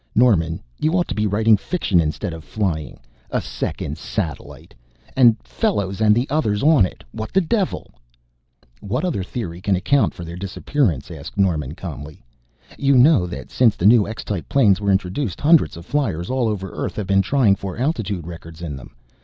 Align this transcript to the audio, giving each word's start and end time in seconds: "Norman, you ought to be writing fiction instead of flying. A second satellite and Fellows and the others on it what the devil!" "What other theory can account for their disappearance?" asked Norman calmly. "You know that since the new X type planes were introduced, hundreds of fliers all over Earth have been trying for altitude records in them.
"Norman, 0.15 0.59
you 0.79 0.93
ought 0.97 1.07
to 1.07 1.13
be 1.13 1.27
writing 1.27 1.55
fiction 1.55 1.99
instead 1.99 2.33
of 2.33 2.43
flying. 2.43 2.99
A 3.29 3.39
second 3.39 3.99
satellite 3.99 4.73
and 5.15 5.37
Fellows 5.43 6.01
and 6.01 6.15
the 6.15 6.27
others 6.27 6.63
on 6.63 6.87
it 6.87 7.03
what 7.11 7.31
the 7.31 7.39
devil!" 7.39 7.91
"What 8.79 9.05
other 9.05 9.21
theory 9.21 9.61
can 9.61 9.75
account 9.75 10.15
for 10.15 10.23
their 10.25 10.35
disappearance?" 10.37 11.11
asked 11.11 11.37
Norman 11.37 11.75
calmly. 11.75 12.23
"You 12.79 12.97
know 12.97 13.27
that 13.27 13.51
since 13.51 13.75
the 13.75 13.85
new 13.85 14.07
X 14.07 14.23
type 14.23 14.49
planes 14.49 14.81
were 14.81 14.89
introduced, 14.89 15.39
hundreds 15.39 15.77
of 15.77 15.85
fliers 15.85 16.31
all 16.31 16.47
over 16.47 16.71
Earth 16.71 16.95
have 16.95 17.05
been 17.05 17.21
trying 17.21 17.55
for 17.55 17.77
altitude 17.77 18.25
records 18.25 18.63
in 18.63 18.75
them. 18.75 18.95